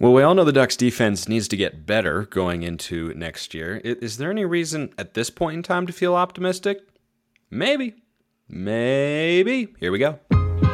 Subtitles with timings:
[0.00, 3.80] Well, we all know the Ducks defense needs to get better going into next year.
[3.82, 6.82] Is there any reason at this point in time to feel optimistic?
[7.50, 7.96] Maybe.
[8.48, 9.74] Maybe.
[9.80, 10.20] Here we go.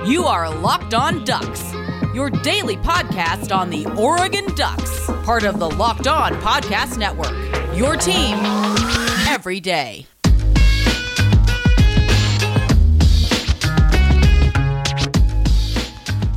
[0.05, 1.73] You are Locked On Ducks,
[2.15, 7.33] your daily podcast on the Oregon Ducks, part of the Locked On Podcast Network.
[7.75, 8.37] Your team
[9.27, 10.07] every day.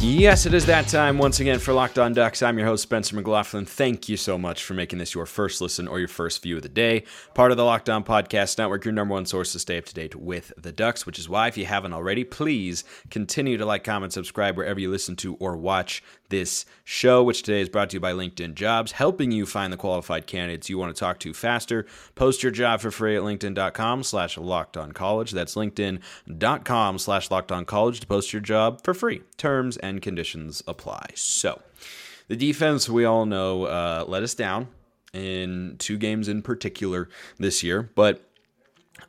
[0.10, 2.42] Yes, it is that time once again for Locked On Ducks.
[2.42, 3.66] I'm your host, Spencer McLaughlin.
[3.66, 6.64] Thank you so much for making this your first listen or your first view of
[6.64, 7.04] the day.
[7.34, 9.94] Part of the Locked On Podcast Network, your number one source to stay up to
[9.94, 13.84] date with the Ducks, which is why, if you haven't already, please continue to like,
[13.84, 17.95] comment, subscribe wherever you listen to or watch this show, which today is brought to
[17.95, 21.34] you by LinkedIn Jobs, helping you find the qualified candidates you want to talk to
[21.34, 21.86] faster.
[22.16, 25.31] Post your job for free at linkedin.com slash locked on college.
[25.31, 29.22] That's linkedin.com slash locked on college to post your job for free.
[29.38, 31.08] Terms and conditions apply.
[31.16, 31.62] So,
[32.28, 34.67] the defense, we all know, uh, let us down
[35.14, 38.22] in two games in particular this year, but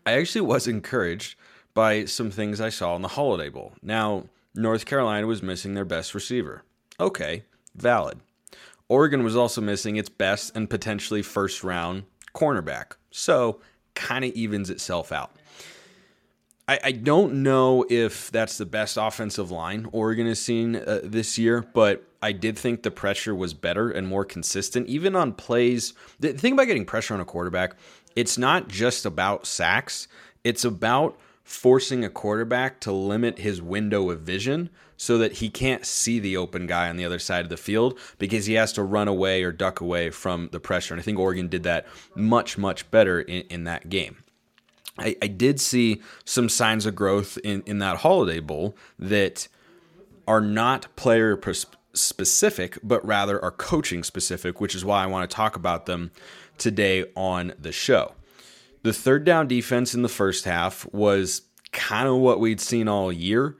[0.06, 1.36] I actually was encouraged
[1.74, 3.74] by some things I saw in the Holiday Bowl.
[3.82, 4.24] Now,
[4.54, 6.62] North Carolina was missing their best receiver.
[7.00, 8.18] Okay, valid.
[8.88, 12.92] Oregon was also missing its best and potentially first round cornerback.
[13.10, 13.60] So,
[13.94, 15.36] kind of evens itself out.
[16.66, 21.38] I, I don't know if that's the best offensive line Oregon has seen uh, this
[21.38, 25.94] year, but I did think the pressure was better and more consistent, even on plays.
[26.20, 27.74] The thing about getting pressure on a quarterback,
[28.16, 30.08] it's not just about sacks,
[30.44, 31.18] it's about
[31.48, 34.68] forcing a quarterback to limit his window of vision
[34.98, 37.98] so that he can't see the open guy on the other side of the field
[38.18, 40.92] because he has to run away or duck away from the pressure.
[40.92, 44.18] And I think Oregon did that much, much better in, in that game.
[44.98, 49.48] I, I did see some signs of growth in, in that Holiday Bowl that
[50.26, 55.30] are not player pers- specific, but rather are coaching specific, which is why I want
[55.30, 56.10] to talk about them
[56.58, 58.12] today on the show.
[58.82, 63.12] The third down defense in the first half was kind of what we'd seen all
[63.12, 63.56] year.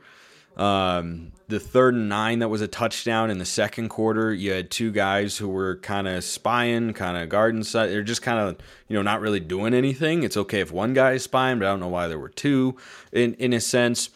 [0.57, 4.71] Um, the third and nine that was a touchdown in the second quarter, you had
[4.71, 7.91] two guys who were kind of spying, kind of garden side.
[7.91, 8.59] They're just kind of,
[8.89, 10.25] you know, not really doing anything.
[10.25, 12.77] It's okay if one guy is spying, but I don't know why there were two
[13.13, 14.11] in, in a sense.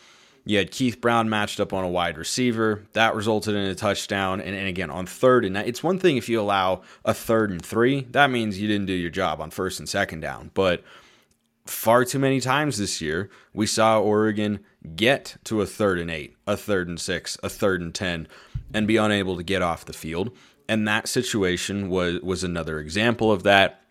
[0.44, 2.82] You had Keith Brown matched up on a wide receiver.
[2.94, 4.40] That resulted in a touchdown.
[4.40, 7.64] And, and again, on third and it's one thing if you allow a third and
[7.64, 8.02] three.
[8.10, 10.50] That means you didn't do your job on first and second down.
[10.54, 10.82] But
[11.66, 14.60] far too many times this year, we saw Oregon
[14.96, 18.26] get to a third and eight, a third and six, a third and 10,
[18.74, 20.32] and be unable to get off the field.
[20.68, 23.81] And that situation was, was another example of that.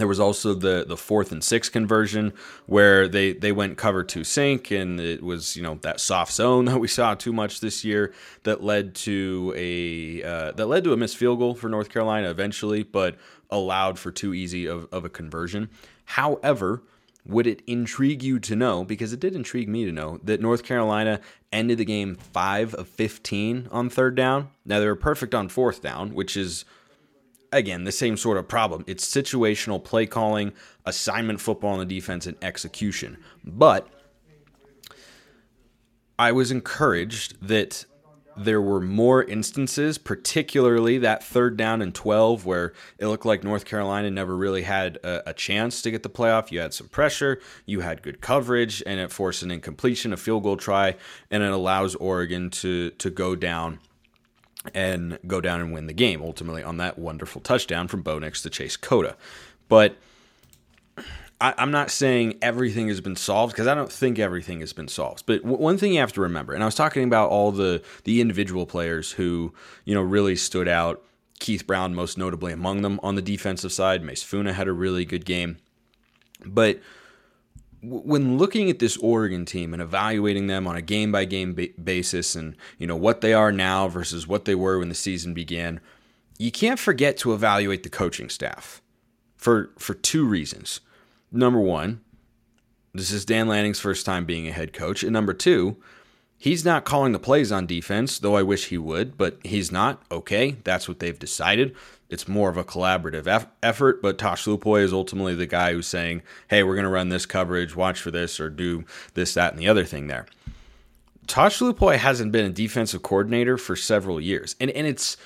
[0.00, 2.32] There was also the, the fourth and six conversion
[2.64, 6.64] where they, they went cover two sink, and it was you know that soft zone
[6.66, 10.94] that we saw too much this year that led to a uh, that led to
[10.94, 13.16] a missed field goal for North Carolina eventually, but
[13.50, 15.68] allowed for too easy of, of a conversion.
[16.06, 16.82] However,
[17.26, 20.62] would it intrigue you to know, because it did intrigue me to know, that North
[20.62, 21.20] Carolina
[21.52, 24.48] ended the game 5 of 15 on third down?
[24.64, 26.64] Now, they were perfect on fourth down, which is,
[27.52, 28.84] again, the same sort of problem.
[28.86, 30.52] It's situational play calling,
[30.84, 33.18] assignment football on the defense, and execution.
[33.44, 33.88] But
[36.18, 37.84] I was encouraged that
[38.36, 43.64] there were more instances, particularly that third down and 12, where it looked like North
[43.64, 46.50] Carolina never really had a, a, chance to get the playoff.
[46.50, 50.44] You had some pressure, you had good coverage, and it forced an incompletion, a field
[50.44, 50.96] goal try,
[51.30, 53.80] and it allows Oregon to, to go down
[54.74, 58.42] and go down and win the game, ultimately on that wonderful touchdown from Bo Nix
[58.42, 59.16] to Chase Cota.
[59.68, 59.96] But
[61.40, 64.88] I, am not saying everything has been solved because I don't think everything has been
[64.88, 65.24] solved.
[65.26, 67.82] But w- one thing you have to remember, and I was talking about all the
[68.04, 69.54] the individual players who
[69.84, 71.02] you know really stood out.
[71.38, 74.02] Keith Brown, most notably among them on the defensive side.
[74.02, 75.56] Mase Funa had a really good game,
[76.44, 76.80] but
[77.82, 82.34] when looking at this Oregon team and evaluating them on a game by game basis,
[82.34, 85.80] and you know what they are now versus what they were when the season began,
[86.38, 88.82] you can't forget to evaluate the coaching staff
[89.36, 90.80] for for two reasons
[91.32, 92.00] number one,
[92.92, 95.02] this is Dan Lanning's first time being a head coach.
[95.02, 95.76] And number two,
[96.36, 100.02] he's not calling the plays on defense, though I wish he would, but he's not.
[100.10, 101.74] Okay, that's what they've decided.
[102.10, 106.22] It's more of a collaborative effort, but Tosh Lupoi is ultimately the guy who's saying,
[106.48, 108.84] hey, we're going to run this coverage, watch for this, or do
[109.14, 110.26] this, that, and the other thing there.
[111.26, 114.56] Tosh Lupoi hasn't been a defensive coordinator for several years.
[114.60, 115.16] And, and it's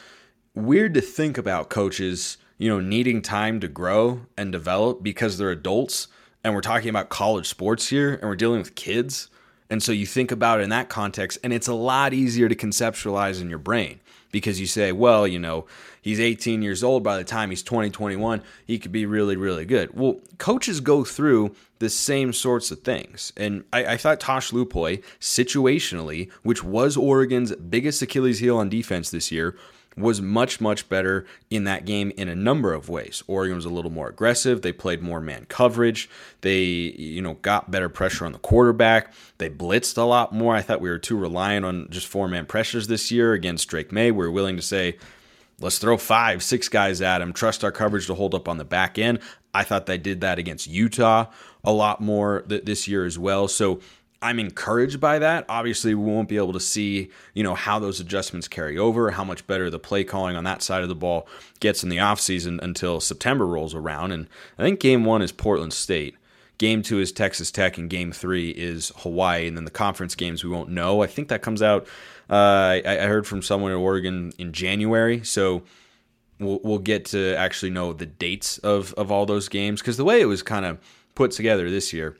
[0.54, 5.50] weird to think about coaches you know, needing time to grow and develop because they're
[5.50, 6.08] adults
[6.42, 9.28] and we're talking about college sports here and we're dealing with kids.
[9.70, 12.54] And so you think about it in that context, and it's a lot easier to
[12.54, 14.00] conceptualize in your brain
[14.34, 15.64] because you say, well, you know,
[16.02, 17.04] he's 18 years old.
[17.04, 19.96] By the time he's 20, 21, he could be really, really good.
[19.96, 23.32] Well, coaches go through the same sorts of things.
[23.36, 29.08] And I, I thought Tosh Lupoi, situationally, which was Oregon's biggest Achilles heel on defense
[29.08, 29.56] this year,
[29.96, 33.22] was much, much better in that game in a number of ways.
[33.26, 34.62] Oregon was a little more aggressive.
[34.62, 36.08] They played more man coverage.
[36.40, 39.12] They, you know, got better pressure on the quarterback.
[39.38, 40.54] They blitzed a lot more.
[40.54, 43.92] I thought we were too reliant on just four man pressures this year against Drake
[43.92, 44.10] Maye.
[44.10, 44.98] We were willing to say,
[45.60, 48.64] let's throw five, six guys at him, trust our coverage to hold up on the
[48.64, 49.20] back end.
[49.52, 51.26] I thought they did that against Utah
[51.62, 53.46] a lot more th- this year as well.
[53.46, 53.80] So
[54.24, 55.44] I'm encouraged by that.
[55.50, 59.22] Obviously, we won't be able to see, you know, how those adjustments carry over, how
[59.22, 61.28] much better the play calling on that side of the ball
[61.60, 64.12] gets in the offseason until September rolls around.
[64.12, 64.26] And
[64.58, 66.16] I think game one is Portland State.
[66.56, 69.46] Game two is Texas Tech, and game three is Hawaii.
[69.46, 71.02] And then the conference games we won't know.
[71.02, 71.86] I think that comes out,
[72.30, 75.22] uh, I, I heard from someone in Oregon in January.
[75.22, 75.64] So
[76.38, 80.04] we'll, we'll get to actually know the dates of, of all those games because the
[80.04, 80.78] way it was kind of
[81.14, 82.16] put together this year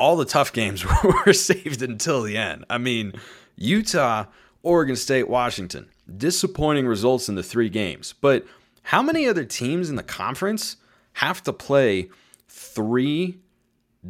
[0.00, 0.84] all the tough games
[1.26, 2.64] were saved until the end.
[2.70, 3.12] I mean,
[3.56, 4.24] Utah,
[4.62, 8.14] Oregon State, Washington, disappointing results in the three games.
[8.20, 8.46] But
[8.84, 10.76] how many other teams in the conference
[11.14, 12.08] have to play
[12.48, 13.38] three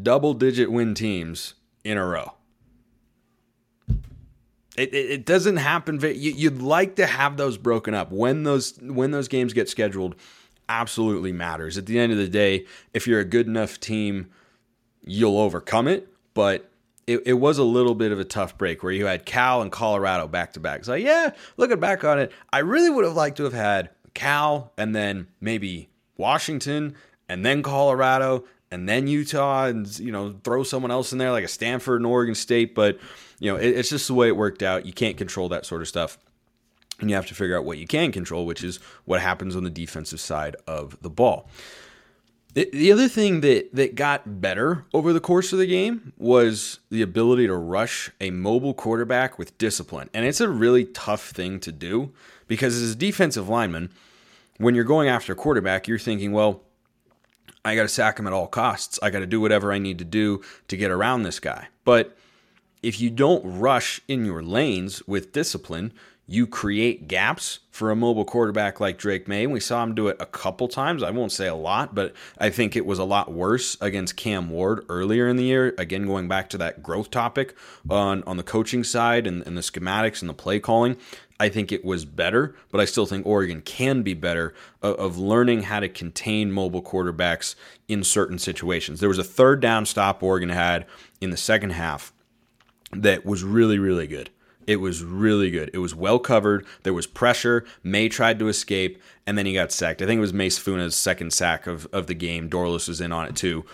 [0.00, 2.34] double digit win teams in a row?
[4.76, 5.98] It, it, it doesn't happen.
[6.00, 10.14] You'd like to have those broken up when those when those games get scheduled.
[10.68, 11.76] Absolutely matters.
[11.76, 12.64] At the end of the day,
[12.94, 14.30] if you're a good enough team
[15.04, 16.08] you'll overcome it.
[16.34, 16.70] But
[17.06, 19.72] it, it was a little bit of a tough break where you had Cal and
[19.72, 20.84] Colorado back to back.
[20.84, 24.72] So yeah, looking back on it, I really would have liked to have had Cal
[24.78, 26.94] and then maybe Washington
[27.28, 31.44] and then Colorado and then Utah and you know throw someone else in there like
[31.44, 32.74] a Stanford and Oregon State.
[32.74, 32.98] But
[33.40, 34.86] you know it, it's just the way it worked out.
[34.86, 36.18] You can't control that sort of stuff.
[37.00, 38.76] And you have to figure out what you can control, which is
[39.06, 41.48] what happens on the defensive side of the ball.
[42.52, 47.00] The other thing that, that got better over the course of the game was the
[47.00, 50.10] ability to rush a mobile quarterback with discipline.
[50.12, 52.12] And it's a really tough thing to do
[52.48, 53.90] because as a defensive lineman,
[54.58, 56.62] when you're going after a quarterback, you're thinking, well,
[57.64, 58.98] I got to sack him at all costs.
[59.00, 61.68] I got to do whatever I need to do to get around this guy.
[61.84, 62.16] But
[62.82, 65.92] if you don't rush in your lanes with discipline,
[66.30, 69.48] you create gaps for a mobile quarterback like Drake Maye.
[69.48, 71.02] We saw him do it a couple times.
[71.02, 74.48] I won't say a lot, but I think it was a lot worse against Cam
[74.48, 75.74] Ward earlier in the year.
[75.76, 77.56] Again, going back to that growth topic
[77.90, 80.96] on, on the coaching side and, and the schematics and the play calling.
[81.40, 85.18] I think it was better, but I still think Oregon can be better of, of
[85.18, 87.56] learning how to contain mobile quarterbacks
[87.88, 89.00] in certain situations.
[89.00, 90.86] There was a third down stop Oregon had
[91.20, 92.12] in the second half
[92.92, 94.30] that was really, really good
[94.66, 95.70] it was really good.
[95.72, 96.66] It was well covered.
[96.82, 97.64] There was pressure.
[97.82, 100.02] Maye tried to escape, and then he got sacked.
[100.02, 102.48] I think it was Mase Funa's second sack of, of the game.
[102.48, 103.64] Dorlus was in on it too.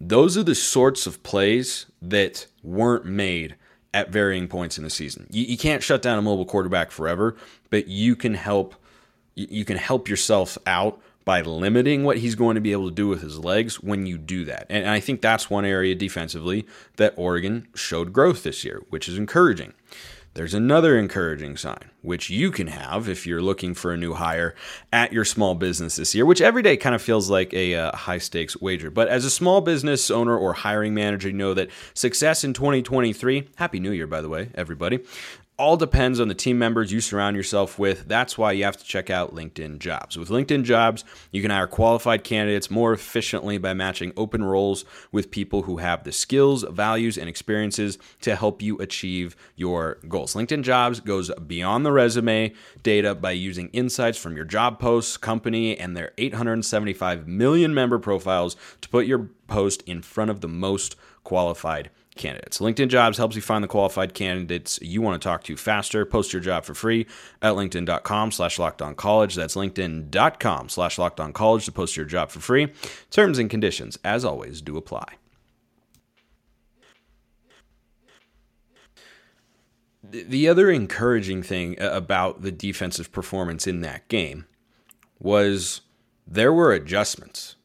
[0.00, 3.56] Those are the sorts of plays that weren't made
[3.92, 5.26] at varying points in the season.
[5.30, 7.36] You, you can't shut down a mobile quarterback forever,
[7.70, 8.74] but you can help
[9.34, 13.06] you can help yourself out by limiting what he's going to be able to do
[13.06, 14.66] with his legs when you do that.
[14.68, 19.18] And I think that's one area defensively that Oregon showed growth this year, which is
[19.18, 19.74] encouraging.
[20.38, 24.54] There's another encouraging sign, which you can have if you're looking for a new hire
[24.92, 27.96] at your small business this year, which every day kind of feels like a uh,
[27.96, 28.88] high stakes wager.
[28.88, 33.48] But as a small business owner or hiring manager, you know that success in 2023,
[33.56, 35.00] Happy New Year, by the way, everybody,
[35.58, 38.06] all depends on the team members you surround yourself with.
[38.06, 40.16] That's why you have to check out LinkedIn Jobs.
[40.16, 45.32] With LinkedIn Jobs, you can hire qualified candidates more efficiently by matching open roles with
[45.32, 50.34] people who have the skills, values, and experiences to help you achieve your goals.
[50.34, 52.52] LinkedIn Jobs goes beyond the resume
[52.84, 58.56] data by using insights from your job posts, company, and their 875 million member profiles
[58.80, 60.94] to put your post in front of the most
[61.28, 62.58] qualified candidates.
[62.58, 66.06] LinkedIn Jobs helps you find the qualified candidates you want to talk to faster.
[66.06, 67.06] Post your job for free
[67.42, 68.58] at linkedin.com slash
[68.96, 69.34] college.
[69.34, 72.72] That's linkedin.com slash college to post your job for free.
[73.10, 75.16] Terms and conditions, as always, do apply.
[80.02, 84.46] The other encouraging thing uh, about the defensive performance in that game
[85.20, 85.82] was
[86.26, 87.56] there were adjustments.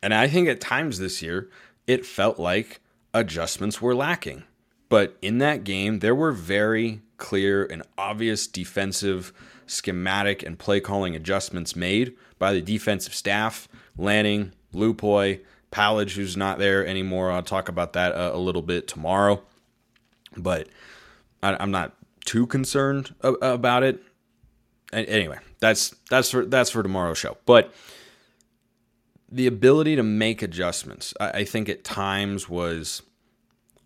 [0.00, 1.50] And I think at times this year,
[1.86, 2.80] it felt like
[3.12, 4.44] adjustments were lacking.
[4.88, 9.32] But in that game, there were very clear and obvious defensive
[9.66, 13.68] schematic and play calling adjustments made by the defensive staff.
[13.96, 17.30] Lanning, Lupoi, Pallage, who's not there anymore.
[17.30, 19.42] I'll talk about that a, a little bit tomorrow.
[20.36, 20.68] But
[21.42, 24.02] I, I'm not too concerned about it.
[24.92, 27.36] Anyway, that's that's for that's for tomorrow's show.
[27.46, 27.72] But
[29.30, 33.02] the ability to make adjustments, I think at times was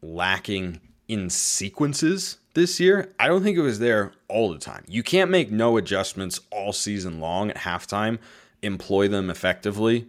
[0.03, 3.13] lacking in sequences this year.
[3.19, 4.85] I don't think it was there all the time.
[4.89, 8.19] You can't make no adjustments all season long at halftime,
[8.63, 10.09] employ them effectively,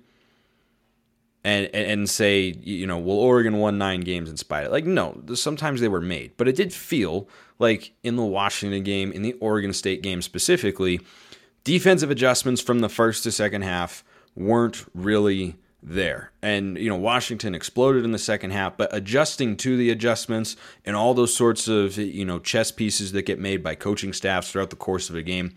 [1.43, 4.71] and and say you know well Oregon won nine games in spite of it.
[4.71, 9.11] like no sometimes they were made, but it did feel like in the Washington game,
[9.11, 10.99] in the Oregon State game specifically,
[11.63, 14.03] defensive adjustments from the first to second half
[14.39, 16.31] weren't really there.
[16.41, 20.55] And, you know, Washington exploded in the second half, but adjusting to the adjustments
[20.85, 24.51] and all those sorts of, you know, chess pieces that get made by coaching staffs
[24.51, 25.55] throughout the course of a game,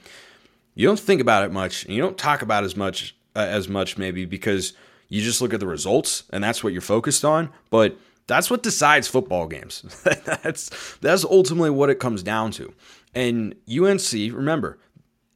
[0.74, 1.84] you don't think about it much.
[1.84, 4.74] And you don't talk about as much uh, as much maybe because
[5.08, 7.96] you just look at the results and that's what you're focused on, but
[8.26, 9.82] that's what decides football games.
[10.42, 12.72] that's that's ultimately what it comes down to.
[13.14, 14.78] And UNC, remember,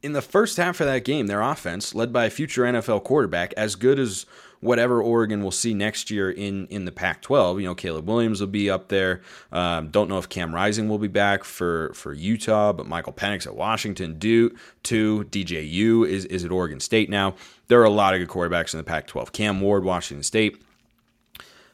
[0.07, 3.53] in the first half of that game, their offense, led by a future NFL quarterback,
[3.57, 4.25] as good as
[4.61, 7.59] whatever Oregon will see next year in in the Pac-12.
[7.59, 9.21] You know, Caleb Williams will be up there.
[9.51, 13.45] Um, don't know if Cam Rising will be back for for Utah, but Michael Penix
[13.45, 15.25] at Washington, do too.
[15.25, 17.35] DJU is is at Oregon State now.
[17.67, 19.33] There are a lot of good quarterbacks in the Pac-12.
[19.33, 20.61] Cam Ward, Washington State.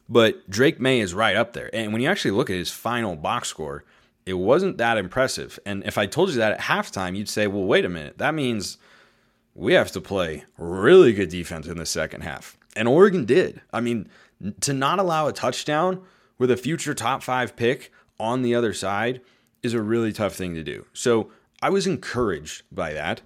[0.10, 1.70] But Drake Maye is right up there.
[1.72, 3.84] And when you actually look at his final box score,
[4.26, 5.60] it wasn't that impressive.
[5.66, 8.18] And if I told you that at halftime, you'd say, well, wait a minute.
[8.18, 8.78] That means
[9.56, 12.58] we have to play really good defense in the second half.
[12.76, 13.62] And Oregon did.
[13.72, 14.10] I mean,
[14.62, 16.02] to not allow a touchdown
[16.38, 19.22] with a future top five pick on the other side
[19.62, 20.86] is a really tough thing to do.
[20.94, 23.22] So I was encouraged by that.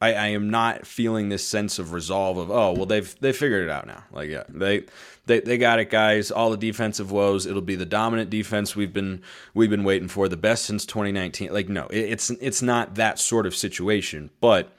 [0.00, 3.64] I, I, am not feeling this sense of resolve of oh well they've they figured
[3.64, 4.04] it out now.
[4.12, 4.84] Like yeah they
[5.26, 6.30] they they got it guys.
[6.30, 7.46] All the defensive woes.
[7.46, 9.22] It'll be the dominant defense we've been
[9.54, 13.18] we've been waiting for the best since 2019 like no it, it's it's not that
[13.18, 14.30] sort of situation.
[14.40, 14.72] But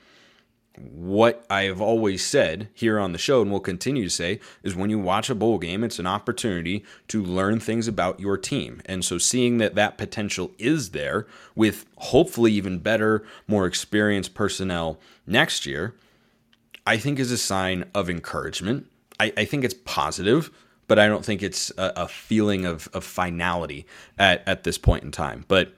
[0.78, 4.76] what I have always said here on the show and will continue to say is
[4.76, 8.82] when you watch a bowl game, it's an opportunity to learn things about your team.
[8.86, 15.00] And so seeing that that potential is there with hopefully even better, more experienced personnel
[15.28, 15.96] next year,
[16.86, 18.88] I think is a sign of encouragement.
[19.20, 20.50] I, I think it's positive,
[20.88, 23.86] but I don't think it's a, a feeling of, of finality
[24.18, 25.46] at, at this point in time.
[25.48, 25.74] But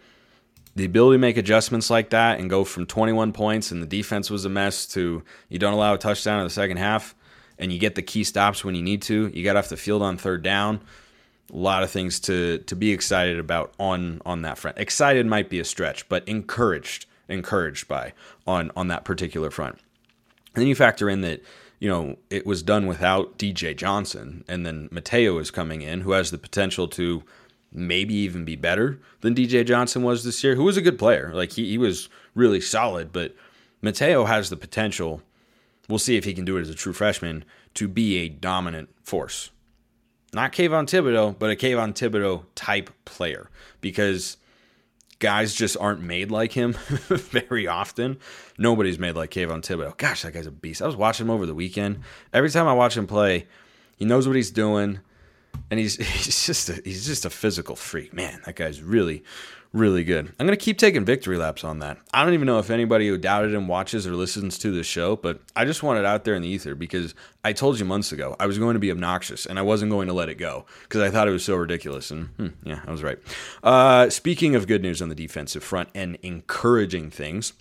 [0.76, 4.30] the ability to make adjustments like that and go from 21 points and the defense
[4.30, 7.16] was a mess to you don't allow a touchdown in the second half
[7.62, 9.32] and you get the key stops when you need to.
[9.34, 10.82] You got off the field on third down.
[11.54, 14.78] A lot of things to to be excited about on on that front.
[14.78, 18.14] Excited might be a stretch, but encouraged encouraged by
[18.48, 19.76] on on that particular front.
[20.56, 21.44] And then you factor in that
[21.80, 26.12] you know it was done without DJ Johnson, and then Matayo is coming in, who
[26.12, 27.24] has the potential to
[27.72, 31.32] maybe even be better than DJ Johnson was this year, who was a good player.
[31.34, 33.36] Like he, he was really solid, but
[33.82, 35.22] Matayo has the potential.
[35.88, 38.90] We'll see if he can do it as a true freshman to be a dominant
[39.04, 39.52] force.
[40.34, 43.50] Not Kayvon Thibodeaux, but a Kayvon Thibodeaux type player
[43.82, 44.38] because
[45.20, 48.18] guys just aren't made like him very often.
[48.58, 49.98] Nobody's made like Kayvon Thibodeaux.
[49.98, 50.82] Gosh, that guy's a beast.
[50.82, 52.00] I was watching him over the weekend.
[52.34, 53.48] Every time I watch him play,
[53.98, 55.00] he knows what he's doing
[55.70, 58.14] and he's he's just a, he's just a physical freak.
[58.14, 59.24] Man, that guy's really
[59.74, 60.34] really good.
[60.38, 61.98] I'm to keep taking victory laps on that.
[62.14, 65.16] I don't even know if anybody who doubted him watches or listens to this show,
[65.16, 68.12] but I just want it out there in the ether because I told you months
[68.12, 70.66] ago I was going to be obnoxious and I wasn't going to let it go
[70.84, 72.12] because I thought it was so ridiculous.
[72.12, 73.18] And hmm, yeah, I was right.
[73.64, 77.54] Uh, speaking of good news on the defensive front and encouraging things,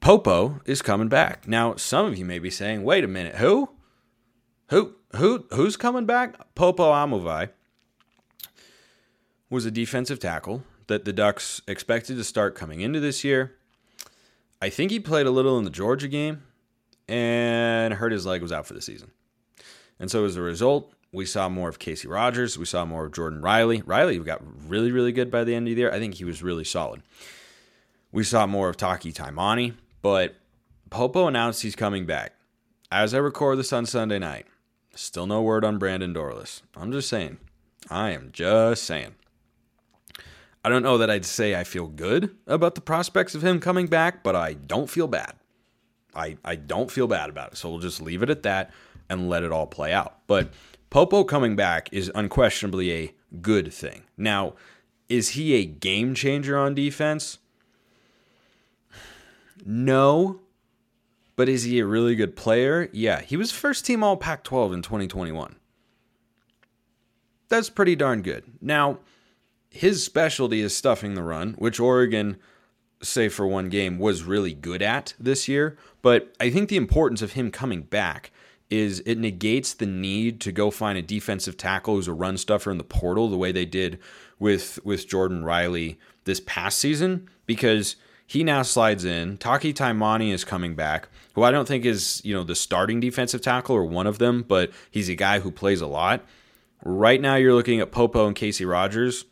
[0.00, 1.46] Popo is coming back.
[1.48, 3.70] Now, some of you may be saying, wait a minute, who?
[4.70, 4.94] Who?
[5.16, 6.54] Who who's coming back?
[6.54, 7.50] Popo Aumavae
[9.50, 13.56] was a defensive tackle that the Ducks expected to start coming into this year.
[14.62, 16.42] I think he played a little in the Georgia game
[17.08, 19.10] and hurt his leg was out for the season.
[19.98, 22.56] And so as a result, we saw more of Casey Rogers.
[22.56, 23.82] We saw more of Jordan Riley.
[23.84, 25.92] Riley got really, really good by the end of the year.
[25.92, 27.02] I think he was really solid.
[28.12, 30.36] We saw more of Taki Taimani, but
[30.90, 32.34] Popo announced he's coming back.
[32.92, 34.46] As I record this on Sunday night,
[35.00, 36.60] Still no word on Brandon Dorlus.
[36.76, 37.38] I'm just saying.
[37.88, 39.14] I am just saying.
[40.62, 43.86] I don't know that I'd say I feel good about the prospects of him coming
[43.86, 45.32] back, but I don't feel bad.
[46.14, 47.56] I, I don't feel bad about it.
[47.56, 48.72] So we'll just leave it at that
[49.08, 50.18] and let it all play out.
[50.26, 50.52] But
[50.90, 54.02] Popo coming back is unquestionably a good thing.
[54.18, 54.52] Now,
[55.08, 57.38] is he a game changer on defense?
[59.64, 60.40] No,
[61.40, 62.90] but is he a really good player?
[62.92, 65.56] Yeah, he was first team All Pac 12 in 2021.
[67.48, 68.44] That's pretty darn good.
[68.60, 68.98] Now,
[69.70, 72.36] his specialty is stuffing the run, which Oregon
[73.02, 75.78] say for one game, was really good at this year.
[76.02, 78.32] But I think the importance of him coming back
[78.68, 82.70] is it negates the need to go find a defensive tackle who's a run stuffer
[82.70, 83.98] in the portal the way they did
[84.38, 87.96] with with Jordan Riley this past season because
[88.30, 89.36] he now slides in.
[89.38, 93.40] Taki Taimani is coming back, who I don't think is, you know, the starting defensive
[93.40, 96.24] tackle or one of them, but he's a guy who plays a lot.
[96.84, 99.24] Right now you're looking at Popo and Casey Rogers,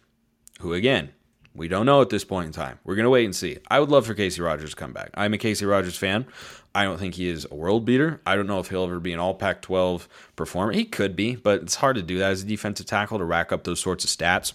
[0.59, 1.11] who again,
[1.55, 2.81] we don't know at this point in time.
[2.83, 3.59] We're going to wait and see.
[3.71, 5.11] I would love for Casey Rogers to come back.
[5.14, 6.26] I'm a Casey Rogers fan.
[6.75, 8.21] I don't think he is a world beater.
[8.26, 10.73] I don't know if he'll ever be an all Pac 12 performer.
[10.73, 13.52] He could be, but it's hard to do that as a defensive tackle to rack
[13.52, 14.55] up those sorts of stats.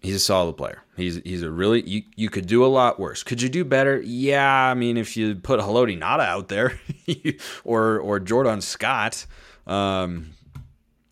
[0.00, 0.82] He's a solid player.
[0.96, 3.22] He's he's a really you, you could do a lot worse.
[3.22, 4.00] Could you do better?
[4.00, 6.80] Yeah, I mean if you put Haloti Ngata out there
[7.64, 9.26] or or Jordan Scott,
[9.66, 10.30] um,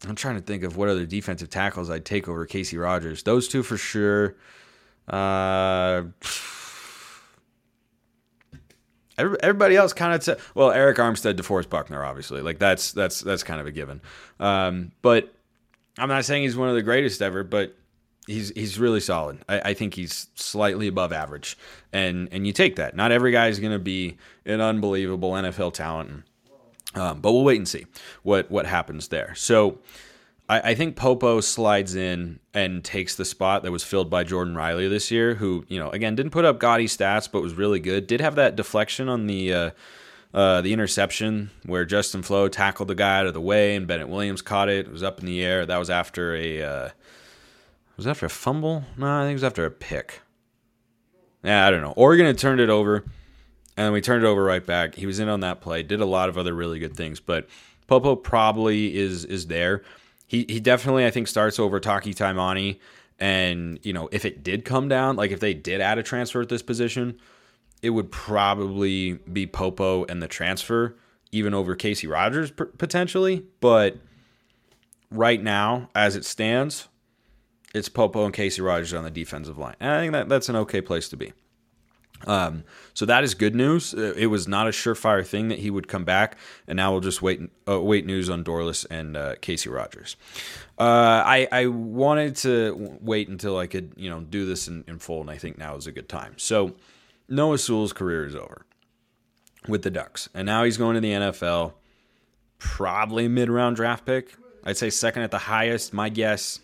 [0.07, 3.25] I'm trying to think of what other defensive tackles I'd take over Casey Rogers.
[3.25, 4.37] Those two for sure.
[5.09, 6.05] Uh,
[9.19, 12.41] everybody else kind of t- well, Arik Armstead, DeForest Buckner, obviously.
[12.41, 14.01] Like that's that's that's kind of a given.
[14.39, 15.33] Um, but
[15.99, 17.75] I'm not saying he's one of the greatest ever, but
[18.27, 19.39] he's he's really solid.
[19.49, 21.57] I, I, think he's slightly above average,
[21.93, 22.95] and and you take that.
[22.95, 26.25] Not every guy is going to be an unbelievable NFL talent.
[26.95, 27.87] Um, but we'll wait and see
[28.23, 29.35] what what happens there.
[29.35, 29.79] So
[30.49, 34.87] I, think Popo slides in and takes the spot that was filled by Jordan Riley
[34.87, 38.07] this year, who you know again didn't put up gaudy stats, but was really good.
[38.07, 39.53] Did have that deflection on the.
[39.53, 39.71] Uh,
[40.35, 44.09] uh, the interception where Justin Flowe tackled the guy out of the way and Bennett
[44.09, 44.87] Williams caught it.
[44.87, 45.65] It was up in the air.
[45.65, 46.89] That was after a uh,
[47.97, 48.85] was after a fumble?
[48.97, 50.21] No, I think it was after a pick.
[51.43, 51.95] Yeah, I don't know.
[51.97, 53.05] Oregon had turned it over
[53.77, 54.95] and we turned it over right back.
[54.95, 57.49] He was in on that play, did a lot of other really good things, but
[57.87, 59.83] Popo probably is is there.
[60.27, 62.79] He he definitely I think starts over Taki Taimani,
[63.19, 66.43] and you know if it did come down, like if they did add a transfer
[66.43, 67.19] at this position,
[67.83, 70.97] it would probably be Popo and the transfer,
[71.31, 73.45] even over Casey Rogers potentially.
[73.61, 73.99] But
[75.11, 76.89] right now, as it stands,
[77.77, 80.57] it's Popo and Casey Rogers on the defensive line, and I think that that's an
[80.57, 81.33] okay place to be.
[82.27, 83.93] Um, so that is good news.
[83.93, 87.03] Uh, it was not a surefire thing that he would come back, and now we'll
[87.03, 90.17] just wait uh, wait news on Dorlus and uh, Casey Rogers.
[90.79, 94.99] Uh, I I wanted to wait until I could you know do this in, in
[94.99, 96.35] full, and I think now is a good time.
[96.39, 96.75] So
[97.29, 98.65] Noah Sewell's career is over
[99.69, 101.75] with the Ducks, and now he's going to the NFL.
[102.59, 104.35] Probably mid round draft pick.
[104.65, 105.93] I'd say second at the highest.
[105.93, 106.61] My guess,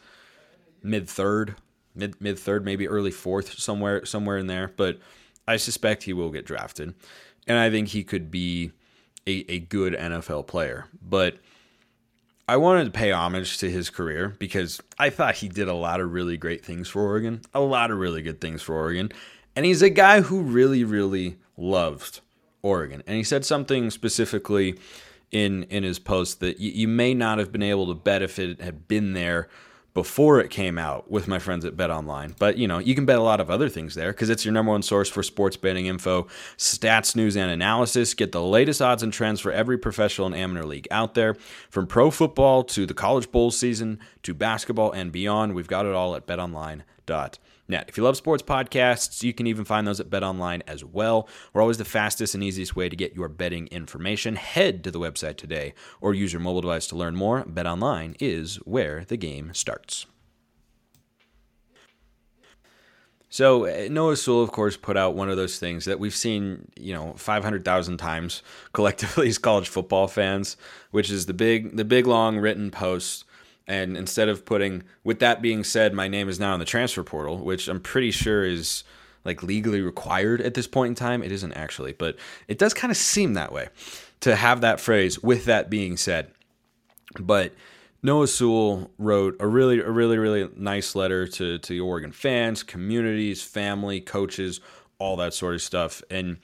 [0.85, 1.57] mid third,
[1.95, 4.99] mid mid third, maybe early fourth, somewhere somewhere in there, but
[5.47, 6.95] I suspect he will get drafted.
[7.47, 8.73] And I think he could be
[9.27, 10.87] a, a good NFL player.
[11.03, 11.39] But
[12.49, 16.01] I wanted to pay homage to his career because I thought he did a lot
[16.01, 19.11] of really great things for Oregon, a lot of really good things for Oregon.
[19.57, 22.21] And he's a guy who really, really loved
[22.63, 23.03] Oregon.
[23.07, 24.79] And he said something specifically
[25.31, 28.39] in in his post that you, you may not have been able to bet if
[28.39, 29.49] it had been there
[29.95, 32.35] before it came out with my friends at Bet Online.
[32.39, 34.53] But you know, you can bet a lot of other things there because it's your
[34.53, 36.27] number one source for sports betting info,
[36.57, 38.15] stats, news, and analysis.
[38.15, 41.35] Get the latest odds and trends for every professional and amateur league out there,
[41.71, 45.55] from pro football to the college bowl season to basketball and beyond.
[45.55, 46.27] We've got it all at
[47.73, 47.89] betonline.net.
[47.89, 51.29] If you love sports podcasts, you can even find those at BetOnline as well.
[51.53, 54.37] We're always the fastest and easiest way to get your betting information.
[54.37, 57.45] Head to the website today or use your mobile device to learn more.
[57.45, 60.07] BetOnline is where the game starts.
[63.29, 66.71] So uh, Noah Sewell, of course, put out one of those things that we've seen,
[66.79, 68.43] you know, five hundred thousand times
[68.75, 70.59] collectively as college football fans,
[70.91, 73.25] which is the big, the big long written post
[73.67, 77.03] and instead of putting, with that being said, my name is now in the transfer
[77.03, 78.85] portal, which I'm pretty sure is
[79.25, 81.23] like legally required at this point in time.
[81.23, 82.17] It isn't actually, but
[82.49, 83.69] it does kind of seem that way
[84.21, 86.31] to have that phrase, with that being said.
[87.21, 87.55] But
[88.03, 92.63] Noah Sewell wrote a really, a really, really nice letter to, to the Oregon fans,
[92.63, 94.61] communities, family, coaches,
[94.99, 96.03] all that sort of stuff.
[96.11, 96.39] And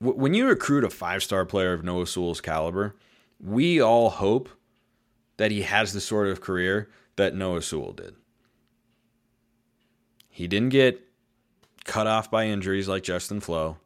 [0.00, 2.94] w- when you recruit a five star player of Noah Sewell's caliber,
[3.40, 4.48] we all hope
[5.36, 8.14] that he has the sort of career that Noah Sewell did.
[10.28, 11.00] He didn't get
[11.84, 13.76] cut off by injuries like Justin Flowe.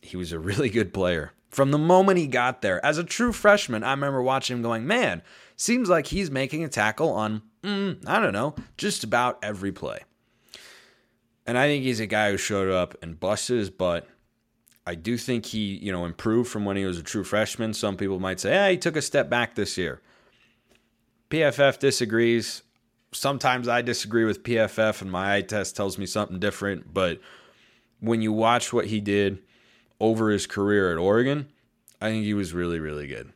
[0.00, 1.32] He was a really good player.
[1.50, 4.86] From the moment he got there, as a true freshman, I remember watching him going,
[4.86, 5.22] man,
[5.56, 10.00] seems like he's making a tackle on, mm, I don't know, just about every play.
[11.46, 14.08] And I think he's a guy who showed up and busted his butt
[14.86, 17.72] I do think he, you know, improved from when he was a true freshman.
[17.72, 20.00] Some people might say, "Yeah, he took a step back this year."
[21.30, 22.62] PFF disagrees.
[23.14, 27.20] sometimes I disagree with PFF and my eye test tells me something different, but
[28.00, 29.38] when you watch what he did
[30.00, 31.48] over his career at Oregon,
[32.00, 33.32] I think he was really, really good.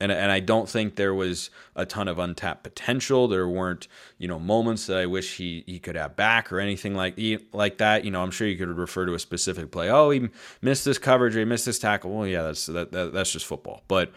[0.00, 3.28] And, and I don't think there was a ton of untapped potential.
[3.28, 3.86] There weren't,
[4.18, 7.18] you know, moments that I wish he, he could have back or anything like
[7.52, 8.04] like that.
[8.04, 9.90] You know, I'm sure you could refer to a specific play.
[9.90, 10.28] Oh, he
[10.60, 12.10] missed this coverage or he missed this tackle.
[12.10, 13.82] Well, yeah, that's that, that that's just football.
[13.86, 14.12] But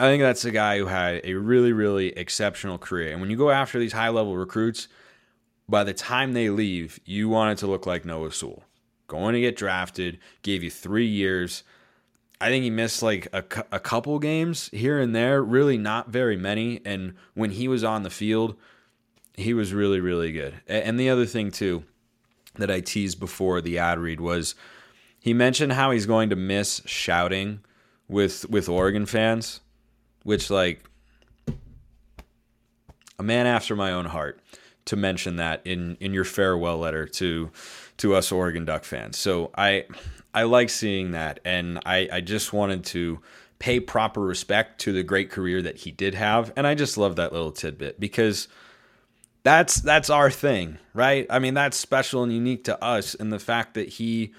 [0.00, 3.12] I think that's a guy who had a really, really exceptional career.
[3.12, 4.88] And when you go after these high level recruits,
[5.68, 8.64] by the time they leave, you want it to look like Noah Sewell.
[9.08, 11.64] Going to get drafted, gave you three years.
[12.40, 16.36] I think he missed like a, a couple games here and there, really not very
[16.36, 16.80] many.
[16.84, 18.56] And when he was on the field,
[19.34, 20.54] he was really, really good.
[20.66, 21.84] And the other thing, too,
[22.54, 24.54] that I teased before the ad read was
[25.18, 27.60] he mentioned how he's going to miss shouting
[28.08, 29.60] with with Oregon fans
[30.22, 30.84] which like
[33.18, 34.40] a man after my own heart
[34.86, 37.50] to mention that in in your farewell letter to
[38.00, 39.18] to us Oregon Duck fans.
[39.18, 39.86] So I
[40.34, 43.20] I like seeing that and I I just wanted to
[43.58, 47.16] pay proper respect to the great career that he did have and I just love
[47.16, 48.48] that little tidbit because
[49.42, 51.26] that's that's our thing, right?
[51.30, 54.34] I mean, that's special and unique to us and the fact that he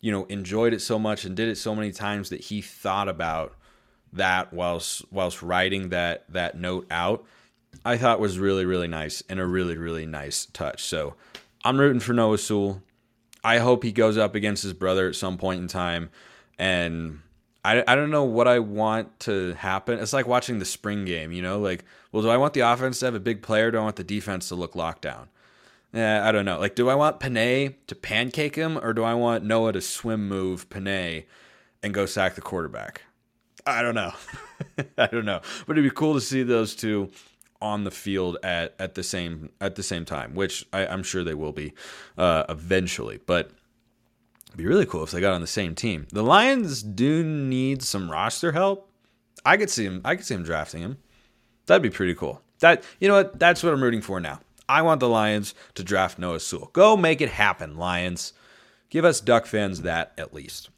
[0.00, 3.08] you know enjoyed it so much and did it so many times that he thought
[3.08, 3.54] about
[4.12, 7.24] that whilst whilst writing that that note out,
[7.84, 10.84] I thought was really really nice and a really really nice touch.
[10.84, 11.14] So
[11.64, 12.82] I'm rooting for Noah Sewell.
[13.42, 16.10] I hope he goes up against his brother at some point in time,
[16.58, 17.20] and
[17.64, 19.98] I, I don't know what I want to happen.
[19.98, 23.00] It's like watching the spring game, you know, like, well, do I want the offense
[23.00, 23.70] to have a big player?
[23.70, 25.28] do I want the defense to look locked down?
[25.92, 26.58] Yeah, I don't know.
[26.58, 30.28] Like, do I want Penei to pancake him, or do I want Noah to swim
[30.28, 31.24] move Penei
[31.82, 33.02] and go sack the quarterback?
[33.66, 34.12] I don't know.
[34.98, 35.40] I don't know.
[35.66, 37.10] But it'd be cool to see those two
[37.62, 41.24] on the field at, at the same at the same time, which I, am sure
[41.24, 41.72] they will be
[42.16, 43.20] uh, eventually.
[43.24, 43.50] But
[44.48, 46.06] it'd be really cool if they got on the same team.
[46.12, 48.90] The Lions do need some roster help.
[49.44, 50.00] I could see him.
[50.04, 50.98] I could see him drafting him.
[51.66, 52.42] That'd be pretty cool.
[52.60, 53.38] That you know what?
[53.38, 54.40] That's what I'm rooting for now.
[54.68, 56.70] I want the Lions to draft Noah Sewell.
[56.72, 58.32] Go make it happen, Lions.
[58.88, 60.70] Give us Duck fans that at least.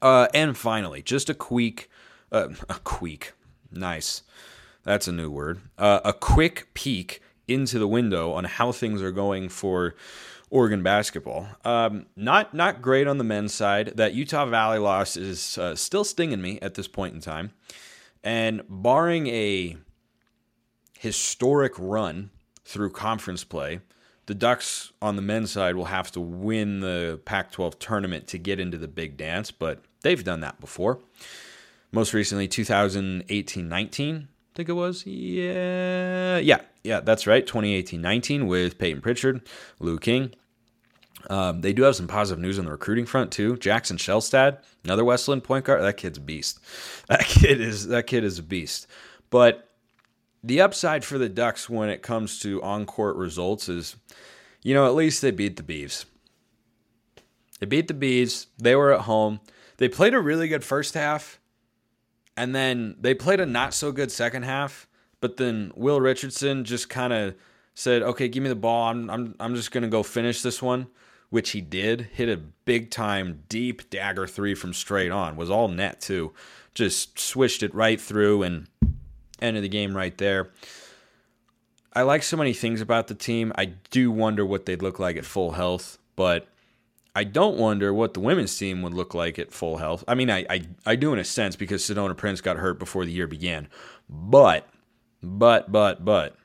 [0.00, 1.90] Uh, and finally, just a quick,
[2.32, 3.34] uh, a quick,
[3.70, 4.22] nice.
[4.84, 5.60] That's a new word.
[5.78, 9.94] Uh, a quick peek into the window on how things are going for
[10.50, 11.48] Oregon basketball.
[11.64, 13.92] Um, not not great on the men's side.
[13.96, 17.52] That Utah Valley loss is uh, still stinging me at this point in time,
[18.22, 19.76] and barring a
[20.98, 22.30] historic run
[22.64, 23.80] through conference play,
[24.26, 28.38] the Ducks on the men's side will have to win the Pac 12 tournament to
[28.38, 31.00] get into the big dance, but They've done that before.
[31.90, 35.06] Most recently, 2018 19, I think it was.
[35.06, 36.38] Yeah.
[36.38, 36.60] Yeah.
[36.82, 37.46] Yeah, that's right.
[37.46, 39.40] 2018 19 with Payton Pritchard,
[39.80, 40.34] Lou King.
[41.30, 43.56] Um, they do have some positive news on the recruiting front too.
[43.56, 45.82] Jackson Shelstad, another Westland point guard.
[45.82, 46.60] That kid's a beast.
[47.08, 48.86] That kid is that kid is a beast.
[49.28, 49.68] But
[50.42, 53.96] the upside for the Ducks when it comes to on court results is,
[54.62, 56.06] you know, at least they beat the Beavs.
[57.60, 58.46] They beat the Bees.
[58.58, 59.40] They were at home.
[59.76, 61.40] They played a really good first half,
[62.36, 64.88] and then they played a not so good second half.
[65.20, 67.34] But then Will Richardson just kind of
[67.74, 68.90] said, "Okay, give me the ball.
[68.90, 70.88] I'm I'm I'm just gonna go finish this one,"
[71.30, 72.02] which he did.
[72.12, 75.36] Hit a big time deep dagger three from straight on.
[75.36, 76.32] Was all net too.
[76.74, 78.66] Just swished it right through and
[79.40, 80.50] ended the game right there.
[81.92, 83.52] I like so many things about the team.
[83.56, 86.48] I do wonder what they'd look like at full health, but
[87.14, 90.02] I don't wonder what the women's team would look like at full health.
[90.08, 93.04] I mean, I, I, I do in a sense because Sedona Prince got hurt before
[93.04, 93.68] the year began.
[94.08, 94.68] But,
[95.22, 96.36] but, but, but,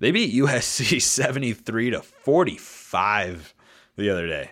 [0.00, 3.54] they beat USC 73 to 45
[3.96, 4.50] the other day.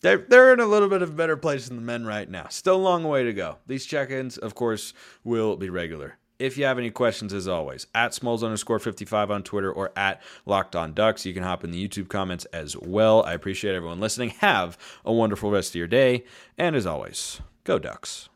[0.00, 2.48] They're, they're in a little bit of a better place than the men right now.
[2.48, 3.58] Still a long way to go.
[3.66, 6.18] These check ins, of course, will be regular.
[6.42, 10.20] If you have any questions, as always, at Smalls underscore 55 on Twitter or at
[10.44, 11.24] Locked On Ducks.
[11.24, 13.22] You can hop in the YouTube comments as well.
[13.22, 14.30] I appreciate everyone listening.
[14.40, 16.24] Have a wonderful rest of your day.
[16.58, 18.28] And as always, go Ducks.